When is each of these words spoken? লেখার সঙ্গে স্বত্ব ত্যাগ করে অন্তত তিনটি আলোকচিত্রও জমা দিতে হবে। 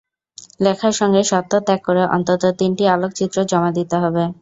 লেখার 0.63 0.93
সঙ্গে 0.99 1.21
স্বত্ব 1.23 1.53
ত্যাগ 1.59 1.79
করে 1.87 2.03
অন্তত 2.15 2.43
তিনটি 2.59 2.83
আলোকচিত্রও 2.95 3.49
জমা 3.51 3.69
দিতে 3.77 3.95
হবে। 4.03 4.23